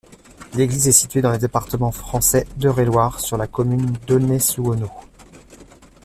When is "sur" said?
3.19-3.37